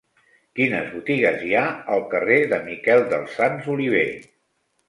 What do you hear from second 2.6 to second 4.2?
Miquel dels Sants Oliver?